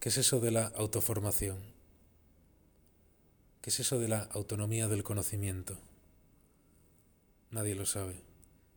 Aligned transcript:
¿Qué 0.00 0.10
es 0.10 0.18
eso 0.18 0.38
de 0.38 0.52
la 0.52 0.66
autoformación? 0.76 1.58
¿Qué 3.60 3.70
es 3.70 3.80
eso 3.80 3.98
de 3.98 4.06
la 4.06 4.22
autonomía 4.32 4.86
del 4.86 5.02
conocimiento? 5.02 5.76
Nadie 7.50 7.74
lo 7.74 7.84
sabe. 7.84 8.22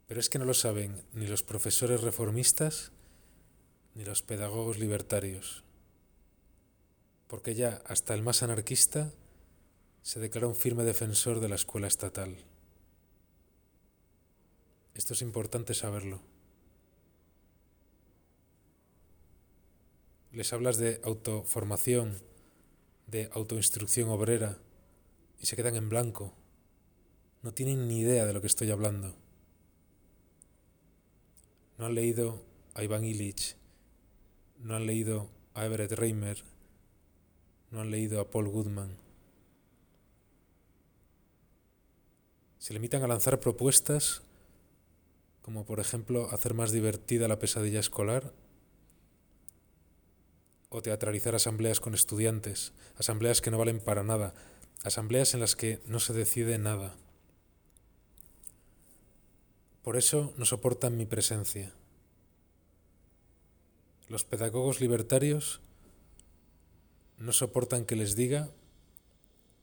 Pero 0.07 0.19
es 0.19 0.29
que 0.29 0.39
no 0.39 0.45
lo 0.45 0.55
saben 0.55 1.03
ni 1.13 1.27
los 1.27 1.43
profesores 1.43 2.01
reformistas 2.01 2.91
ni 3.93 4.03
los 4.03 4.23
pedagogos 4.23 4.79
libertarios. 4.79 5.63
Porque 7.27 7.53
ya 7.53 7.81
hasta 7.85 8.15
el 8.15 8.23
más 8.23 8.41
anarquista 8.41 9.13
se 10.01 10.19
declara 10.19 10.47
un 10.47 10.55
firme 10.55 10.83
defensor 10.83 11.39
de 11.39 11.49
la 11.49 11.55
escuela 11.55 11.87
estatal. 11.87 12.35
Esto 14.95 15.13
es 15.13 15.21
importante 15.21 15.75
saberlo. 15.75 16.19
Les 20.31 20.53
hablas 20.53 20.77
de 20.77 21.01
autoformación, 21.03 22.17
de 23.07 23.29
autoinstrucción 23.33 24.07
obrera 24.07 24.59
y 25.39 25.45
se 25.45 25.57
quedan 25.57 25.75
en 25.75 25.89
blanco. 25.89 26.33
No 27.41 27.53
tienen 27.53 27.87
ni 27.89 27.99
idea 27.99 28.25
de 28.25 28.31
lo 28.31 28.39
que 28.39 28.47
estoy 28.47 28.71
hablando. 28.71 29.13
No 31.77 31.85
han 31.87 31.95
leído 31.95 32.45
a 32.75 32.83
Iván 32.83 33.03
Illich, 33.03 33.57
no 34.59 34.75
han 34.75 34.85
leído 34.85 35.29
a 35.53 35.65
Everett 35.65 35.91
Reimer, 35.91 36.43
no 37.69 37.81
han 37.81 37.91
leído 37.91 38.21
a 38.21 38.29
Paul 38.29 38.47
Goodman. 38.47 38.95
Se 42.57 42.73
limitan 42.73 43.03
a 43.03 43.07
lanzar 43.07 43.39
propuestas 43.41 44.21
como 45.41 45.65
por 45.65 45.79
ejemplo 45.79 46.29
hacer 46.29 46.53
más 46.53 46.71
divertida 46.71 47.27
la 47.27 47.39
pesadilla 47.39 47.79
escolar 47.79 48.31
o 50.71 50.81
teatralizar 50.81 51.35
asambleas 51.35 51.81
con 51.81 51.93
estudiantes, 51.93 52.71
asambleas 52.97 53.41
que 53.41 53.51
no 53.51 53.57
valen 53.57 53.81
para 53.81 54.03
nada, 54.03 54.33
asambleas 54.83 55.33
en 55.33 55.41
las 55.41 55.57
que 55.57 55.81
no 55.85 55.99
se 55.99 56.13
decide 56.13 56.57
nada. 56.57 56.95
Por 59.83 59.97
eso 59.97 60.33
no 60.37 60.45
soportan 60.45 60.95
mi 60.95 61.05
presencia. 61.05 61.73
Los 64.07 64.23
pedagogos 64.23 64.79
libertarios 64.79 65.59
no 67.17 67.33
soportan 67.33 67.85
que 67.85 67.97
les 67.97 68.15
diga 68.15 68.49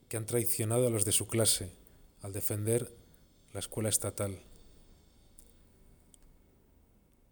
que 0.09 0.17
han 0.17 0.27
traicionado 0.27 0.87
a 0.87 0.89
los 0.91 1.05
de 1.05 1.11
su 1.11 1.27
clase 1.27 1.71
al 2.21 2.33
defender 2.33 2.93
la 3.51 3.59
escuela 3.61 3.89
estatal. 3.89 4.43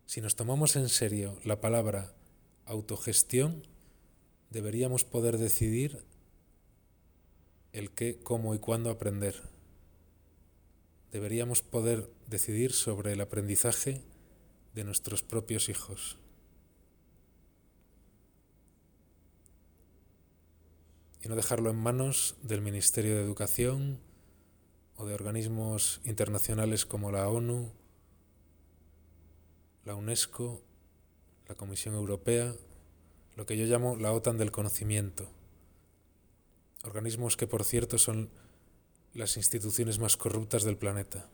Si 0.07 0.19
nos 0.19 0.35
tomamos 0.35 0.75
en 0.75 0.89
serio 0.89 1.37
la 1.43 1.61
palabra 1.61 2.16
autogestión, 2.67 3.63
deberíamos 4.51 5.03
poder 5.03 5.37
decidir 5.37 6.05
el 7.73 7.91
qué, 7.91 8.19
cómo 8.19 8.53
y 8.53 8.59
cuándo 8.59 8.89
aprender. 8.89 9.41
Deberíamos 11.11 11.61
poder 11.61 12.09
decidir 12.27 12.73
sobre 12.73 13.13
el 13.13 13.21
aprendizaje 13.21 14.03
de 14.75 14.83
nuestros 14.83 15.23
propios 15.23 15.69
hijos. 15.69 16.19
y 21.23 21.29
no 21.29 21.35
dejarlo 21.35 21.69
en 21.69 21.75
manos 21.75 22.35
del 22.41 22.61
Ministerio 22.61 23.15
de 23.15 23.21
Educación 23.21 23.99
o 24.95 25.05
de 25.05 25.13
organismos 25.13 26.01
internacionales 26.05 26.85
como 26.85 27.11
la 27.11 27.27
ONU, 27.27 27.71
la 29.83 29.95
UNESCO, 29.95 30.61
la 31.47 31.55
Comisión 31.55 31.95
Europea, 31.95 32.55
lo 33.35 33.45
que 33.45 33.57
yo 33.57 33.65
llamo 33.65 33.95
la 33.95 34.11
OTAN 34.11 34.37
del 34.37 34.51
conocimiento. 34.51 35.29
Organismos 36.83 37.37
que, 37.37 37.47
por 37.47 37.63
cierto, 37.63 37.97
son 37.97 38.29
las 39.13 39.37
instituciones 39.37 39.99
más 39.99 40.17
corruptas 40.17 40.63
del 40.63 40.77
planeta. 40.77 41.29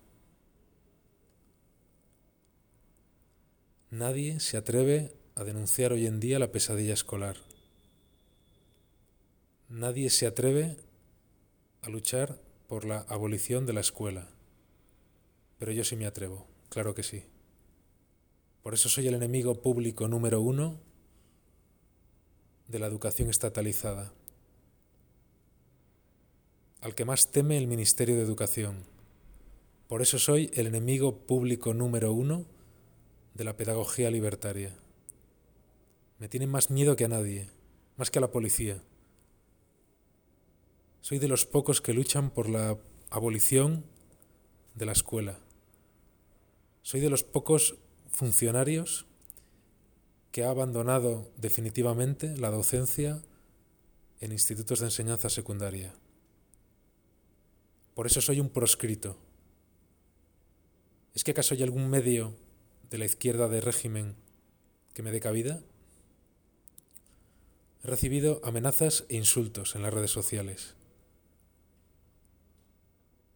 Nadie 3.89 4.39
se 4.39 4.57
atreve 4.57 5.13
a 5.35 5.43
denunciar 5.43 5.93
hoy 5.93 6.07
en 6.07 6.19
día 6.19 6.39
la 6.39 6.51
pesadilla 6.51 6.93
escolar. 6.93 7.37
Nadie 9.69 10.09
se 10.09 10.27
atreve 10.27 10.77
a 11.81 11.89
luchar 11.89 12.39
por 12.67 12.85
la 12.85 12.99
abolición 13.01 13.65
de 13.65 13.73
la 13.73 13.81
escuela. 13.81 14.29
Pero 15.57 15.71
yo 15.71 15.83
sí 15.83 15.95
me 15.95 16.05
atrevo, 16.05 16.47
claro 16.69 16.95
que 16.95 17.03
sí. 17.03 17.23
Por 18.63 18.73
eso 18.73 18.87
soy 18.87 19.09
el 19.09 19.15
enemigo 19.15 19.61
público 19.61 20.07
número 20.07 20.39
uno 20.39 20.79
de 22.69 22.79
la 22.79 22.87
educación 22.87 23.29
estatalizada, 23.29 24.13
al 26.79 26.95
que 26.95 27.03
más 27.03 27.29
teme 27.29 27.57
el 27.57 27.67
Ministerio 27.67 28.15
de 28.15 28.21
Educación. 28.21 28.85
Por 29.89 30.01
eso 30.01 30.17
soy 30.17 30.49
el 30.53 30.67
enemigo 30.67 31.27
público 31.27 31.73
número 31.73 32.13
uno 32.13 32.45
de 33.33 33.43
la 33.43 33.57
pedagogía 33.57 34.09
libertaria. 34.09 34.73
Me 36.17 36.29
tienen 36.29 36.49
más 36.49 36.71
miedo 36.71 36.95
que 36.95 37.03
a 37.03 37.09
nadie, 37.09 37.49
más 37.97 38.11
que 38.11 38.19
a 38.19 38.21
la 38.21 38.31
policía. 38.31 38.81
Soy 41.01 41.19
de 41.19 41.27
los 41.27 41.45
pocos 41.45 41.81
que 41.81 41.93
luchan 41.93 42.29
por 42.29 42.47
la 42.47 42.77
abolición 43.09 43.83
de 44.73 44.85
la 44.85 44.93
escuela. 44.93 45.37
Soy 46.81 47.01
de 47.01 47.09
los 47.09 47.23
pocos 47.23 47.75
funcionarios 48.13 49.05
que 50.31 50.43
ha 50.43 50.49
abandonado 50.49 51.31
definitivamente 51.37 52.37
la 52.37 52.49
docencia 52.49 53.21
en 54.19 54.31
institutos 54.31 54.79
de 54.79 54.85
enseñanza 54.85 55.29
secundaria. 55.29 55.93
Por 57.93 58.07
eso 58.07 58.21
soy 58.21 58.39
un 58.39 58.49
proscrito. 58.49 59.17
¿Es 61.13 61.23
que 61.23 61.31
acaso 61.31 61.53
hay 61.53 61.63
algún 61.63 61.89
medio 61.89 62.33
de 62.89 62.97
la 62.97 63.05
izquierda 63.05 63.47
de 63.47 63.61
régimen 63.61 64.15
que 64.93 65.03
me 65.03 65.11
dé 65.11 65.19
cabida? 65.19 65.61
He 67.83 67.87
recibido 67.87 68.41
amenazas 68.43 69.05
e 69.09 69.17
insultos 69.17 69.75
en 69.75 69.83
las 69.83 69.93
redes 69.93 70.11
sociales. 70.11 70.75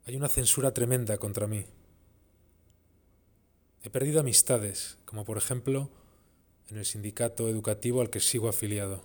Hay 0.05 0.15
una 0.15 0.29
censura 0.29 0.73
tremenda 0.73 1.17
contra 1.17 1.47
mí. 1.47 1.65
He 3.87 3.89
perdido 3.89 4.19
amistades, 4.19 4.97
como 5.05 5.23
por 5.23 5.37
ejemplo 5.37 5.89
en 6.67 6.75
el 6.75 6.83
sindicato 6.85 7.47
educativo 7.47 8.01
al 8.01 8.09
que 8.09 8.19
sigo 8.19 8.49
afiliado. 8.49 9.01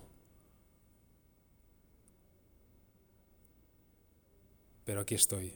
Pero 4.83 4.99
aquí 4.99 5.15
estoy, 5.15 5.53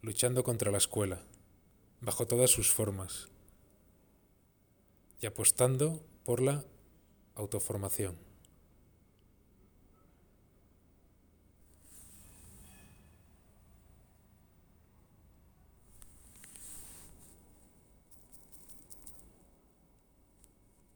luchando 0.00 0.42
contra 0.42 0.70
la 0.70 0.78
escuela, 0.78 1.20
bajo 2.00 2.26
todas 2.26 2.48
sus 2.48 2.72
formas, 2.72 3.28
y 5.20 5.26
apostando 5.26 6.02
por 6.24 6.40
la 6.40 6.64
autoformación. 7.34 8.29